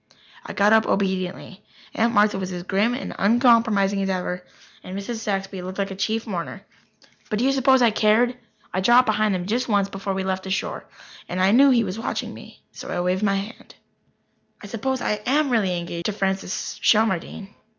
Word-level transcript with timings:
I 0.43 0.53
got 0.53 0.73
up 0.73 0.87
obediently. 0.87 1.63
Aunt 1.93 2.11
Martha 2.15 2.39
was 2.39 2.51
as 2.51 2.63
grim 2.63 2.95
and 2.95 3.13
uncompromising 3.19 4.01
as 4.01 4.09
ever, 4.09 4.43
and 4.83 4.97
Mrs. 4.97 5.17
Saxby 5.17 5.61
looked 5.61 5.77
like 5.77 5.91
a 5.91 5.95
chief 5.95 6.25
mourner, 6.25 6.65
but 7.29 7.37
do 7.37 7.45
you 7.45 7.51
suppose 7.51 7.83
I 7.83 7.91
cared? 7.91 8.35
I 8.73 8.81
dropped 8.81 9.05
behind 9.05 9.35
them 9.35 9.45
just 9.45 9.67
once 9.67 9.89
before 9.89 10.15
we 10.15 10.23
left 10.23 10.45
the 10.45 10.49
shore. 10.49 10.85
I 11.29 11.51
knew 11.51 11.69
he 11.69 11.83
was 11.83 11.99
watching 11.99 12.33
me 12.33 12.63
and 12.81 12.91
I 12.91 12.99
waved 13.01 13.21
my 13.21 13.35
hand. 13.35 13.75
I 14.59 14.65
suppose 14.65 15.01
I 15.01 15.21
am 15.27 15.51
really 15.51 15.77
engaged 15.77 16.05
to 16.07 16.13
Francis 16.13 16.79
Shelmardine. 16.81 17.53